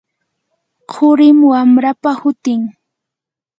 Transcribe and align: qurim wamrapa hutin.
qurim 0.91 1.37
wamrapa 1.51 2.11
hutin. 2.21 2.61